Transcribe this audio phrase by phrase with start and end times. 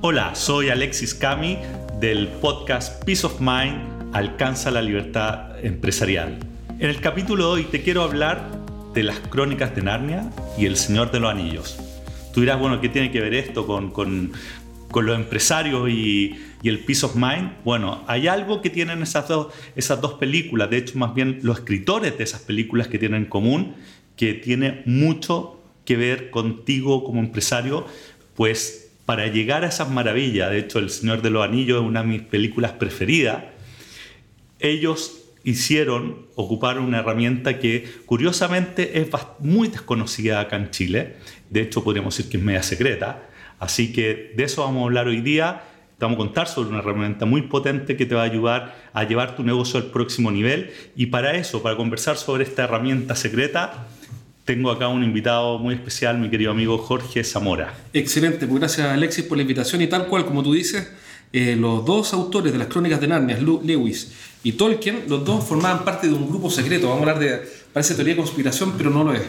[0.00, 1.58] Hola, soy Alexis Cami
[1.98, 6.38] del podcast Peace of Mind, Alcanza la Libertad Empresarial.
[6.78, 8.48] En el capítulo de hoy te quiero hablar
[8.94, 11.80] de las crónicas de Narnia y El Señor de los Anillos.
[12.32, 14.30] Tú dirás, bueno, ¿qué tiene que ver esto con, con,
[14.94, 17.54] los empresarios y, y, el Peace of Mind?
[17.64, 21.58] Bueno, hay algo que tienen esas dos, esas dos películas, de hecho más bien los
[21.58, 23.74] escritores de esas películas que tienen en común,
[24.14, 27.84] que tiene mucho que ver contigo como empresario,
[28.36, 32.02] pues para llegar a esas maravillas, de hecho El Señor de los Anillos es una
[32.02, 33.42] de mis películas preferidas,
[34.58, 39.08] ellos hicieron, ocupar una herramienta que curiosamente es
[39.38, 41.16] muy desconocida acá en Chile,
[41.48, 45.06] de hecho podríamos decir que es media secreta, así que de eso vamos a hablar
[45.06, 45.62] hoy día,
[45.98, 49.36] vamos a contar sobre una herramienta muy potente que te va a ayudar a llevar
[49.36, 50.70] tu negocio al próximo nivel.
[50.96, 53.88] Y para eso, para conversar sobre esta herramienta secreta,
[54.48, 57.74] tengo acá un invitado muy especial, mi querido amigo Jorge Zamora.
[57.92, 60.88] Excelente, pues gracias Alexis por la invitación y tal cual como tú dices,
[61.34, 64.10] eh, los dos autores de las crónicas de Narnia, Lewis
[64.42, 67.94] y Tolkien, los dos formaban parte de un grupo secreto, vamos a hablar de, parece
[67.94, 69.20] teoría de conspiración, pero no lo es.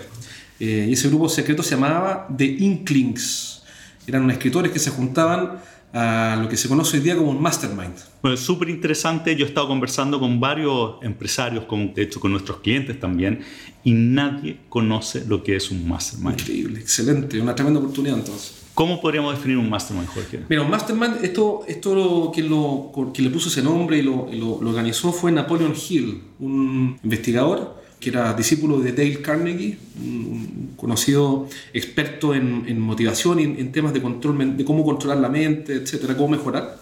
[0.62, 3.64] Eh, y ese grupo secreto se llamaba The Inklings,
[4.08, 5.60] eran escritores que se juntaban
[5.94, 7.96] a lo que se conoce hoy día como un mastermind.
[8.22, 9.36] Bueno, es súper interesante.
[9.36, 13.42] Yo he estado conversando con varios empresarios, con, de hecho con nuestros clientes también,
[13.84, 16.40] y nadie conoce lo que es un mastermind.
[16.40, 18.56] Increíble, excelente, una tremenda oportunidad entonces.
[18.74, 20.42] ¿Cómo podríamos definir un mastermind, Jorge?
[20.48, 24.30] Mira, un mastermind, esto, esto lo, quien, lo, quien le puso ese nombre y lo,
[24.32, 30.74] lo, lo organizó fue Napoleon Hill, un investigador que era discípulo de Dale Carnegie, un
[30.78, 36.16] conocido experto en, motivación y en, temas de control, de cómo controlar la mente, etcétera,
[36.16, 36.80] cómo mejorar.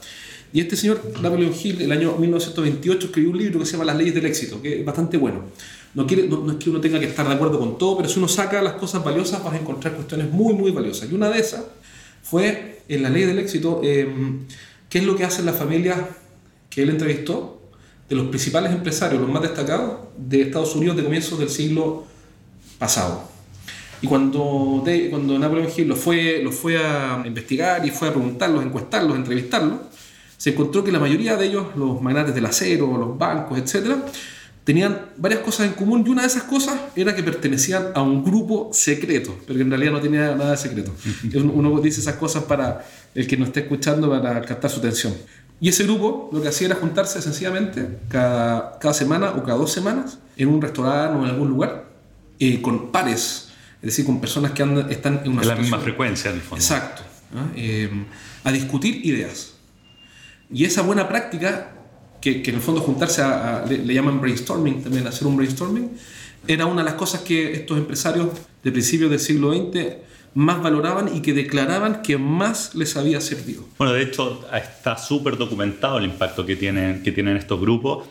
[0.53, 3.97] Y este señor, Napoleon Hill, el año 1928 escribió un libro que se llama Las
[3.97, 5.41] leyes del éxito, que es bastante bueno.
[5.93, 8.27] No, quiere, es que uno tenga que estar de acuerdo con todo, pero si uno
[8.27, 11.09] saca las cosas valiosas vas a encontrar cuestiones muy, muy valiosas.
[11.11, 11.65] Y una de esas
[12.21, 14.08] fue en la ley del éxito, eh,
[14.89, 15.99] qué es lo que hacen las familias
[16.69, 17.56] que él entrevistó
[18.09, 22.05] de los principales empresarios, los más destacados de Estados Unidos de comienzos del siglo
[22.79, 23.23] pasado.
[24.01, 28.11] Y cuando, de, cuando Napoleon Hill los fue, los fue a investigar y fue a
[28.11, 29.79] preguntarlos, encuestarlos, entrevistarlos,
[30.37, 33.95] se encontró que la mayoría de ellos, los magnates del acero, los bancos, etc.,
[34.63, 38.23] tenían varias cosas en común y una de esas cosas era que pertenecían a un
[38.23, 40.93] grupo secreto, pero que en realidad no tenía nada de secreto.
[41.33, 42.85] Uno dice esas cosas para
[43.15, 45.15] el que no esté escuchando, para captar su atención.
[45.59, 49.71] Y ese grupo lo que hacía era juntarse sencillamente cada, cada semana o cada dos
[49.71, 51.87] semanas en un restaurante o en algún lugar
[52.39, 55.79] eh, con pares, es decir, con personas que andan, están en una en la misma
[55.79, 56.63] frecuencia en el fondo.
[56.63, 57.01] Exacto,
[57.55, 57.89] eh,
[58.43, 59.53] a discutir ideas.
[60.51, 61.71] Y esa buena práctica,
[62.21, 65.35] que, que en el fondo juntarse a, a, le, le, llaman brainstorming también, hacer un
[65.35, 65.89] brainstorming,
[66.47, 68.29] era una de las cosas que estos empresarios
[68.63, 70.06] de principios del siglo XX
[70.37, 73.64] más valoraban y que declaraban que más les había servido.
[73.80, 78.08] Bueno, de hecho está súper documentado el impacto que tienen, que tienen estos grupos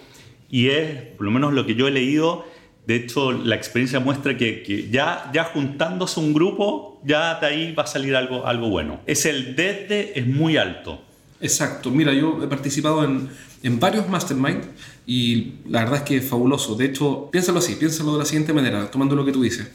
[0.51, 2.45] y es, por lo menos lo que yo he leído,
[2.85, 7.73] de hecho la experiencia muestra que, que ya, ya juntándose un grupo, ya de ahí
[7.75, 8.99] va a salir algo, algo bueno.
[9.07, 11.01] Es el desde es muy alto.
[11.41, 13.29] Exacto, mira, yo he participado en,
[13.63, 14.65] en varios mastermind
[15.07, 16.75] y la verdad es que es fabuloso.
[16.75, 19.71] De hecho, piénsalo así, piénsalo de la siguiente manera, tomando lo que tú dices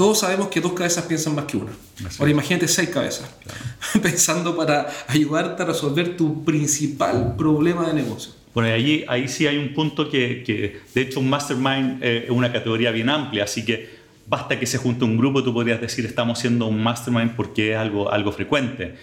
[0.00, 1.72] todos sabemos que dos cabezas piensan más que una.
[2.06, 3.60] Así Ahora imagínate seis cabezas claro.
[4.02, 8.32] pensando para ayudarte a resolver tu principal problema de negocio.
[8.54, 12.30] Bueno, allí, ahí sí hay un punto que, que de hecho, un mastermind eh, es
[12.30, 13.90] una categoría bien amplia, así que
[14.26, 17.76] basta que se junte un grupo, tú podrías decir estamos siendo un mastermind porque es
[17.76, 18.94] algo, algo frecuente.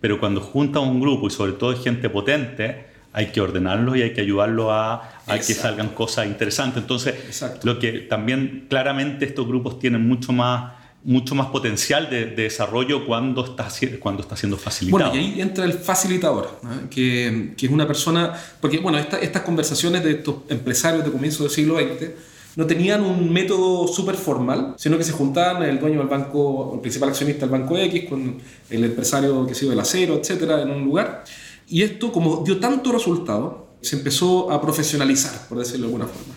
[0.00, 4.12] Pero cuando junta un grupo y sobre todo gente potente, hay que ordenarlos y hay
[4.12, 6.82] que ayudarlos a, a que salgan cosas interesantes.
[6.82, 7.60] Entonces, Exacto.
[7.66, 10.72] lo que también claramente estos grupos tienen mucho más
[11.06, 13.68] mucho más potencial de, de, desarrollo cuando está,
[14.00, 15.10] cuando está siendo facilitado.
[15.10, 16.90] Bueno, y ahí entra el facilitador, ¿no?
[16.90, 21.44] que, que, es una persona, porque bueno, esta, estas conversaciones de estos empresarios de comienzo
[21.44, 22.10] del siglo XX
[22.56, 26.80] no tenían un método súper formal, sino que se juntaban el dueño del banco, el
[26.80, 28.38] principal accionista del banco X, con
[28.68, 31.22] el empresario que sido del acero, etcétera, en un lugar
[31.68, 36.34] y esto, como dio tanto resultado, se empezó a profesionalizar, por decirlo de alguna forma.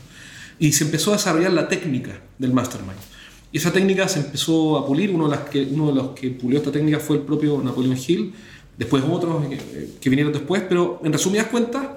[0.60, 3.00] Y se empezó a desarrollar la técnica del mastermind.
[3.52, 5.12] Y esa técnica se empezó a pulir.
[5.12, 8.34] Uno de, los que pulió esta técnica fue el propio Napoleon Hill,
[8.78, 11.88] después otros que, que vinieron después, pero en resumidas cuentas,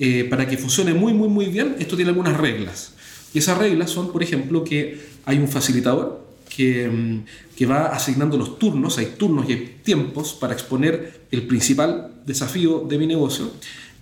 [0.00, 2.94] eh, para que funcione muy, muy, muy bien, esto tiene algunas reglas.
[3.34, 7.24] Y esas reglas son, por ejemplo, que hay un facilitador, que, mm,
[7.56, 12.84] que, va asignando los turnos, hay turnos y hay tiempos para exponer el principal desafío
[12.88, 13.50] de mi negocio.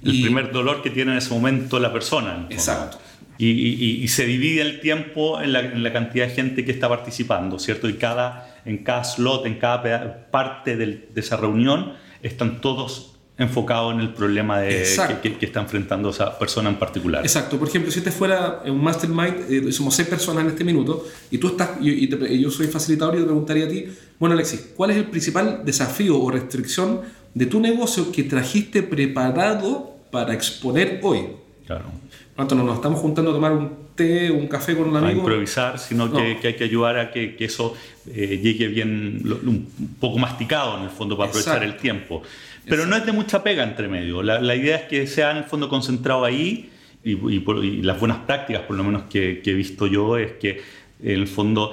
[0.03, 2.47] El y, primer dolor que tiene en ese momento la persona.
[2.51, 2.99] Exacto.
[3.39, 6.73] Y, y, y, se divide el tiempo en la, en la, cantidad de gente que
[6.73, 7.89] está participando, ¿cierto?
[7.89, 11.93] Y cada, en cada slot, en cada parte del, de esa reunión,
[12.23, 14.87] están todos enfocados en el problema de,
[15.23, 17.23] que, que, está enfrentando esa persona en particular.
[17.23, 17.59] Exacto.
[17.59, 21.39] Por ejemplo, si este fuera un mastermind, eh, somos seis personas en este minuto, y
[21.39, 22.09] tú estás, y,
[22.41, 23.87] yo soy facilitador y te preguntaría a ti,
[24.19, 27.03] bueno Alexis, ¿cuál es el principal desafío o restricción
[27.35, 31.27] de tu negocio que trajiste preparado para exponer hoy?
[31.67, 31.85] Claro.
[31.85, 34.97] Por lo tanto, no nos estamos juntando a tomar un té un café con un
[34.97, 35.21] amigo.
[35.21, 37.75] A improvisar, sino que, hay que ayudar a que, que eso
[38.07, 42.23] eh, llegue bien, un poco masticado en el fondo para aprovechar el tiempo.
[42.69, 44.23] Pero no es de mucha pega entre medio.
[44.23, 46.71] La, la, idea es que sea en el fondo concentrado ahí
[47.05, 50.63] y, y, las buenas prácticas, por lo menos que, que, he visto yo, es que
[51.01, 51.73] en el fondo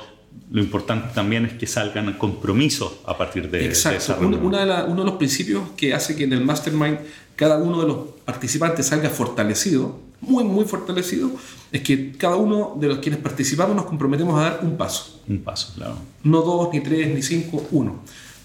[0.52, 3.98] lo importante también es que salgan compromisos a partir de, Exacto.
[3.98, 7.00] esa uno, de uno de los principios que hace que en el mastermind
[7.36, 11.32] cada uno de los participantes salga fortalecido, muy, muy fortalecido,
[11.72, 15.22] es que cada uno de los quienes participamos nos comprometemos a dar un paso.
[15.28, 15.98] Un paso, claro.
[16.24, 18.04] No dos, ni tres, ni cinco, uno.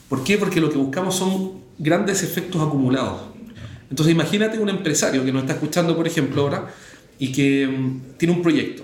[0.08, 0.38] ¿Por qué?
[0.38, 3.22] Porque lo que buscamos son grandes efectos acumulados.
[3.90, 6.74] Entonces imagínate un empresario que nos está escuchando, por ejemplo, ahora,
[7.18, 8.82] y que mm, tiene un proyecto.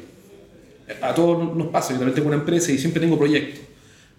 [1.02, 3.60] A todos nos pasa, yo también tengo una empresa y siempre tengo proyectos.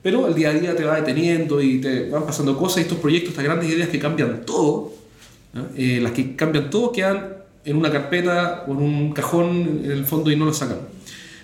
[0.01, 2.99] Pero el día a día te va deteniendo y te van pasando cosas y estos
[2.99, 4.93] proyectos, estas grandes ideas que cambian todo,
[5.75, 10.05] eh, las que cambian todo quedan en una carpeta o en un cajón en el
[10.05, 10.77] fondo y no lo sacan.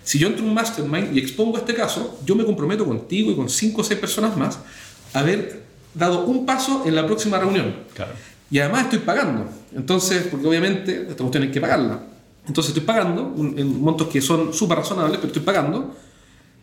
[0.04, 3.36] Si yo entro en un mastermind y expongo este caso, yo me comprometo contigo y
[3.36, 4.60] con cinco o seis personas más
[5.13, 7.73] a ver dado un paso en la próxima reunión.
[8.49, 9.49] Y además estoy pagando.
[9.75, 11.99] Entonces, porque obviamente esta cuestión hay que pagarla.
[12.47, 15.95] Entonces estoy pagando en montos que son súper razonables, pero estoy pagando.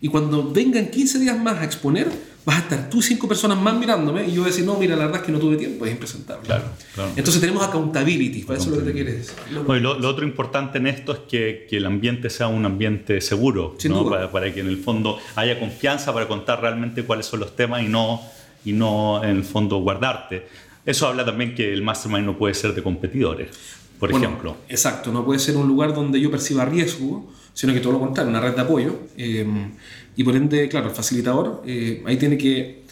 [0.00, 2.08] Y cuando vengan 15 días más a exponer,
[2.48, 4.96] vas a estar tú cinco personas más mirándome y yo voy a decir, no, mira,
[4.96, 6.46] la verdad es que no tuve tiempo, es impresentable.
[6.46, 6.64] Claro,
[6.94, 7.10] claro.
[7.16, 9.34] Entonces tenemos accountability, para eso es lo que te quieres decir.
[9.50, 13.76] Lo, lo, otro importante en esto es que, que, el ambiente sea un ambiente seguro,
[13.84, 14.08] ¿no?
[14.08, 17.82] para, para, que en el fondo haya confianza para contar realmente cuáles son los temas
[17.82, 18.22] y no
[18.64, 20.46] y no en el fondo guardarte.
[20.84, 23.50] Eso habla también que el mastermind no puede ser de competidores,
[23.99, 24.56] por ejemplo.
[24.69, 28.31] Exacto, no puede ser un lugar donde yo perciba riesgo, sino que todo lo contrario,
[28.31, 28.96] una red de apoyo.
[29.16, 29.46] Eh,
[30.16, 32.82] y por ende, claro, el facilitador eh, ahí tiene que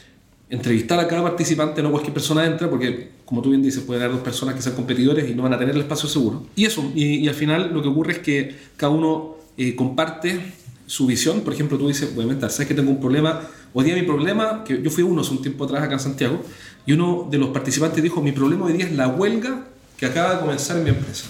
[0.48, 4.12] entrevistar a cada participante, no cualquier persona entra, porque como tú bien dices, puede haber
[4.12, 6.46] dos personas que sean competidores y no van a tener el espacio seguro.
[6.54, 10.40] Y eso, y, al final lo que ocurre es que cada uno eh, comparte
[10.86, 11.40] su visión.
[11.40, 13.42] Por ejemplo, tú dices, obviamente, sabes que tengo un problema
[13.78, 16.42] Hoy día mi problema, que yo fui uno hace un tiempo atrás acá en Santiago,
[16.86, 19.66] y uno de los participantes dijo, mi problema hoy día es la huelga
[19.98, 21.26] que acaba de comenzar en mi empresa.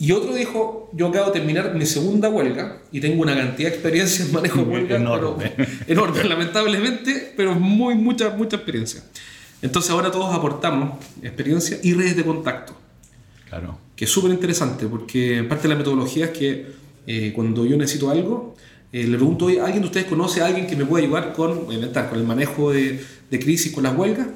[0.00, 3.76] Y otro dijo, yo acabo de terminar mi segunda huelga y tengo una cantidad de
[3.76, 5.52] experiencia en manejo de huelga enorme.
[5.86, 9.04] enorme, lamentablemente, pero muy, mucha, mucha experiencia.
[9.62, 12.76] Entonces ahora todos aportamos experiencia y redes de contacto.
[13.48, 13.78] Claro.
[13.94, 16.66] Que es súper interesante porque parte de la metodología es que
[17.06, 18.54] eh, cuando yo necesito algo,
[18.92, 21.74] eh, le pregunto, ¿alguien de ustedes conoce a alguien que me pueda ayudar con, con
[21.74, 23.00] el manejo de,
[23.30, 24.28] de crisis, con las huelgas?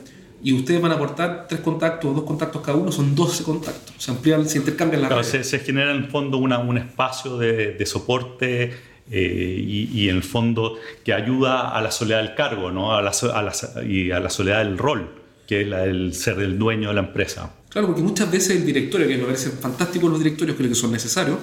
[0.43, 3.95] y ustedes van a aportar tres contactos, dos contactos cada uno, son 12 contactos.
[3.99, 7.37] Se amplían, se intercambian las claro, se, se, genera en el fondo una, un espacio
[7.37, 8.73] de, de soporte
[9.11, 12.95] eh, y, y, en el fondo que ayuda a la soledad del cargo ¿no?
[12.95, 15.11] a la, a la, y a la soledad del rol,
[15.47, 17.53] que es la, el ser el dueño de la empresa.
[17.69, 20.93] Claro, porque muchas veces el directorio, que me parece fantástico los directorios, creo que son
[20.93, 21.39] necesarios,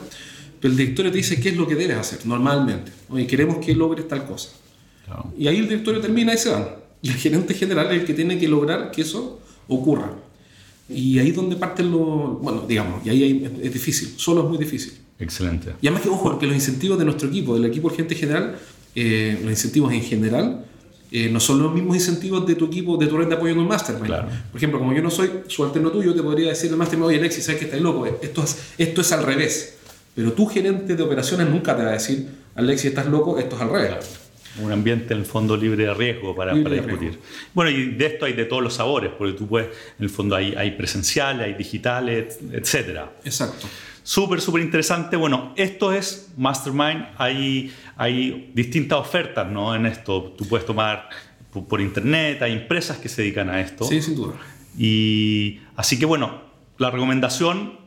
[0.59, 2.91] pero el directorio te dice qué es lo que debes hacer normalmente.
[3.09, 4.49] Oye, queremos que logres tal cosa.
[5.05, 5.31] Claro.
[5.37, 6.67] Y ahí el directorio termina y se van.
[6.99, 10.13] Y el gerente general es el que tiene que lograr que eso ocurra.
[10.89, 12.41] Y ahí es donde parten los...
[12.41, 14.15] Bueno, digamos, y ahí es difícil.
[14.17, 14.93] Solo es muy difícil.
[15.19, 15.73] Excelente.
[15.79, 18.57] Y además que, ojo, porque los incentivos de nuestro equipo, del equipo gerente general,
[18.95, 20.65] eh, los incentivos en general,
[21.11, 23.59] eh, no son los mismos incentivos de tu equipo, de tu red de apoyo en
[23.59, 24.07] un mastermind.
[24.07, 24.27] Claro.
[24.51, 27.19] Por ejemplo, como yo no soy su alterno tuyo, te podría decir el mastermind, oye
[27.19, 29.76] Alexis, sabes que estás loco, esto es, esto es al revés.
[30.17, 33.61] Pero tu gerente de operaciones nunca te va a decir, Alexis, estás loco, esto es
[33.61, 34.19] al revés.
[34.59, 37.09] Un ambiente en el fondo riesgo de riesgo para, Libre para de discutir.
[37.11, 37.23] riesgo.
[37.53, 40.35] Bueno, y de esto hay de todos los sabores, porque tú puedes, en el fondo
[40.35, 43.11] hay, hay presenciales, hay digitales, etcétera.
[43.23, 43.67] Exacto.
[44.01, 45.17] Súper, súper interesante.
[45.17, 47.09] Bueno, esto es Mastermind.
[47.19, 49.75] Hay, hay distintas ofertas ¿no?
[49.75, 50.33] en esto.
[50.35, 51.09] Tú puedes tomar
[51.51, 53.83] por, por internet, hay empresas que se dedican a esto.
[53.85, 54.33] Sí, sin duda.
[54.79, 56.41] Y así que bueno,
[56.79, 57.77] la recomendación,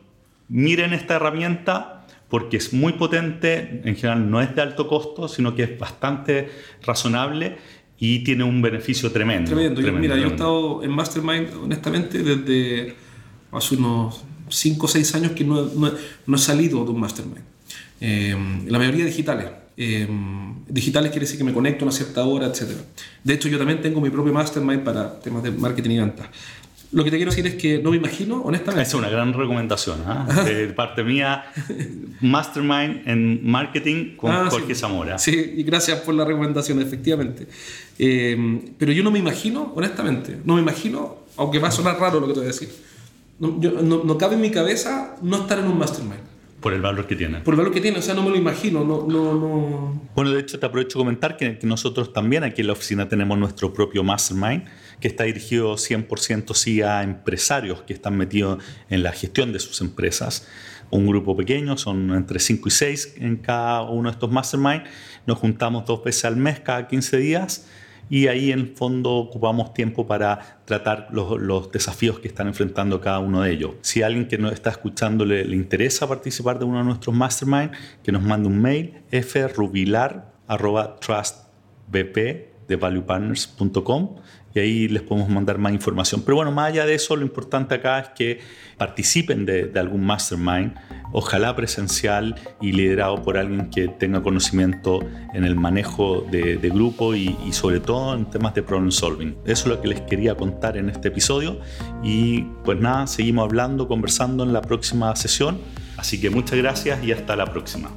[0.49, 2.00] miren esta herramienta
[2.31, 6.49] porque es muy potente, en general no es de alto costo, sino que es bastante
[6.87, 7.59] razonable
[7.99, 9.51] y tiene un beneficio tremendo.
[9.51, 9.81] Tremendo.
[9.81, 12.95] Yo- tremendo, mira, yo he estado en Mastermind, honestamente, desde
[13.53, 15.93] hace unos 5 o 6 años que no, no-
[16.27, 17.43] no he salido de un Mastermind.
[18.01, 18.35] Eh,
[18.69, 19.47] la mayoría digitales.
[19.77, 20.07] Eh,
[20.69, 22.69] digitales quiere decir que me conecto a una cierta hora, etc.
[23.25, 26.29] De hecho, yo también tengo mi propio Mastermind para temas de marketing y ventas.
[26.93, 28.89] Lo que te quiero decir es que no me imagino, honestamente.
[28.89, 30.01] Es una gran recomendación.
[30.07, 30.27] ¿ah?
[30.45, 31.45] De parte mía,
[32.21, 34.81] Mastermind en Marketing con Ah, Jorge sí.
[34.81, 35.19] Zamora.
[35.19, 37.47] Sí, y gracias por la recomendación, efectivamente.
[37.99, 42.21] Eh, pero yo no me imagino, honestamente, no me imagino aunque va a sonar raro
[42.21, 42.69] lo que te voy a decir,
[43.39, 46.21] no, yo- no- no cabe en mi cabeza no estar en un mastermind.
[46.61, 47.41] Por el valor que tiene.
[47.41, 50.03] Por el valor que tiene, o sea, no me lo imagino, no, no, no.
[50.15, 53.09] Bueno, de hecho te aprovecho de comentar que, que nosotros también aquí en la oficina
[53.09, 54.65] tenemos nuestro propio mastermind
[55.01, 59.81] que está dirigido 100% sí a empresarios que están metidos en la gestión de sus
[59.81, 60.47] empresas.
[60.91, 64.85] Un grupo pequeño, son entre 5 y 6 en cada uno de estos mastermind.
[65.27, 67.67] Nos juntamos dos veces al mes, cada 15 días,
[68.11, 73.43] y ahí en fondo ocupamos tiempo para tratar los, desafíos que están enfrentando cada uno
[73.43, 73.77] de ellos.
[73.81, 77.15] Si a alguien que nos está escuchando le, le interesa participar de uno de nuestros
[77.17, 77.71] mastermind,
[78.03, 78.97] que nos mande un mail
[79.55, 82.17] frubilar@trustbp
[82.69, 84.17] de valuepartners.com
[84.55, 86.23] y ahí les podemos mandar más información.
[86.25, 88.41] Pero bueno, más allá de eso, lo importante acá es que
[88.77, 90.75] participen de, de algún mastermind,
[91.13, 95.01] ojalá presencial y liderado por alguien que tenga conocimiento
[95.35, 99.37] en el manejo de, de grupo y, y sobre todo en temas de problem solving.
[99.45, 101.61] Eso es lo que les quería contar en este episodio
[102.03, 105.59] y pues nada, seguimos hablando, conversando en la próxima sesión.
[105.97, 107.91] Así que muchas gracias y hasta la próxima.